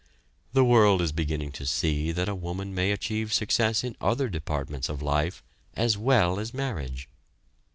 The 0.53 0.65
world 0.65 0.99
is 0.99 1.11
beginning 1.11 1.51
to 1.51 1.63
see 1.67 2.11
that 2.11 2.27
a 2.27 2.33
woman 2.33 2.73
may 2.73 2.91
achieve 2.91 3.31
success 3.31 3.83
in 3.83 3.95
other 4.01 4.29
departments 4.29 4.89
of 4.89 5.03
life 5.03 5.43
as 5.75 5.95
well 5.95 6.39
as 6.39 6.55
marriage. 6.55 7.07